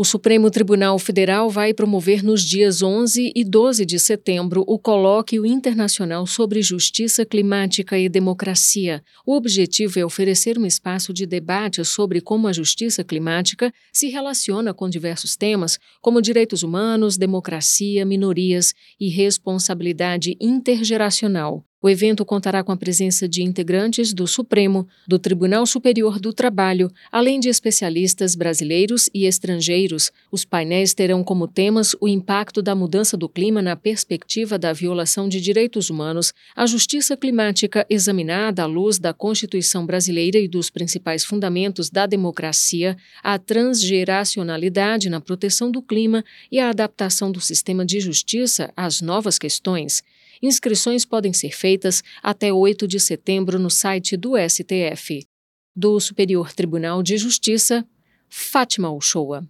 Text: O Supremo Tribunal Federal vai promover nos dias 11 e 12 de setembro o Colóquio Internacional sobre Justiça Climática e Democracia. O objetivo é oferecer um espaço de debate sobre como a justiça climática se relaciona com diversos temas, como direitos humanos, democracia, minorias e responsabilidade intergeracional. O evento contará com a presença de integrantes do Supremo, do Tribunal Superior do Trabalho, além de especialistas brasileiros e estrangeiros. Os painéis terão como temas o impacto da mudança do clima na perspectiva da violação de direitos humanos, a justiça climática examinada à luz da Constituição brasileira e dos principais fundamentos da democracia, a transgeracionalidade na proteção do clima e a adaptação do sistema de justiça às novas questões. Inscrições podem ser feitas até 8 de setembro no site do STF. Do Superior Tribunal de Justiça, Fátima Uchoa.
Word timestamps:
O 0.00 0.04
Supremo 0.04 0.48
Tribunal 0.48 0.96
Federal 0.96 1.50
vai 1.50 1.74
promover 1.74 2.22
nos 2.22 2.42
dias 2.42 2.82
11 2.82 3.32
e 3.34 3.44
12 3.44 3.84
de 3.84 3.98
setembro 3.98 4.62
o 4.64 4.78
Colóquio 4.78 5.44
Internacional 5.44 6.24
sobre 6.24 6.62
Justiça 6.62 7.26
Climática 7.26 7.98
e 7.98 8.08
Democracia. 8.08 9.02
O 9.26 9.34
objetivo 9.34 9.98
é 9.98 10.04
oferecer 10.04 10.56
um 10.56 10.64
espaço 10.64 11.12
de 11.12 11.26
debate 11.26 11.84
sobre 11.84 12.20
como 12.20 12.46
a 12.46 12.52
justiça 12.52 13.02
climática 13.02 13.74
se 13.92 14.06
relaciona 14.08 14.72
com 14.72 14.88
diversos 14.88 15.34
temas, 15.34 15.80
como 16.00 16.22
direitos 16.22 16.62
humanos, 16.62 17.16
democracia, 17.16 18.06
minorias 18.06 18.74
e 19.00 19.08
responsabilidade 19.08 20.36
intergeracional. 20.40 21.64
O 21.80 21.88
evento 21.88 22.24
contará 22.24 22.64
com 22.64 22.72
a 22.72 22.76
presença 22.76 23.28
de 23.28 23.40
integrantes 23.40 24.12
do 24.12 24.26
Supremo, 24.26 24.88
do 25.06 25.16
Tribunal 25.16 25.64
Superior 25.64 26.18
do 26.18 26.32
Trabalho, 26.32 26.90
além 27.10 27.38
de 27.38 27.48
especialistas 27.48 28.34
brasileiros 28.34 29.08
e 29.14 29.26
estrangeiros. 29.26 30.10
Os 30.32 30.44
painéis 30.44 30.92
terão 30.92 31.22
como 31.22 31.46
temas 31.46 31.94
o 32.00 32.08
impacto 32.08 32.60
da 32.60 32.74
mudança 32.74 33.16
do 33.16 33.28
clima 33.28 33.62
na 33.62 33.76
perspectiva 33.76 34.58
da 34.58 34.72
violação 34.72 35.28
de 35.28 35.40
direitos 35.40 35.88
humanos, 35.88 36.34
a 36.56 36.66
justiça 36.66 37.16
climática 37.16 37.86
examinada 37.88 38.64
à 38.64 38.66
luz 38.66 38.98
da 38.98 39.14
Constituição 39.14 39.86
brasileira 39.86 40.36
e 40.36 40.48
dos 40.48 40.70
principais 40.70 41.24
fundamentos 41.24 41.90
da 41.90 42.06
democracia, 42.06 42.96
a 43.22 43.38
transgeracionalidade 43.38 45.08
na 45.08 45.20
proteção 45.20 45.70
do 45.70 45.80
clima 45.80 46.24
e 46.50 46.58
a 46.58 46.70
adaptação 46.70 47.30
do 47.30 47.40
sistema 47.40 47.86
de 47.86 48.00
justiça 48.00 48.72
às 48.76 49.00
novas 49.00 49.38
questões. 49.38 50.02
Inscrições 50.42 51.04
podem 51.04 51.32
ser 51.32 51.54
feitas 51.54 52.02
até 52.22 52.52
8 52.52 52.86
de 52.86 53.00
setembro 53.00 53.58
no 53.58 53.70
site 53.70 54.16
do 54.16 54.32
STF. 54.36 55.26
Do 55.74 55.98
Superior 56.00 56.52
Tribunal 56.52 57.02
de 57.02 57.16
Justiça, 57.16 57.86
Fátima 58.28 58.90
Uchoa. 58.90 59.46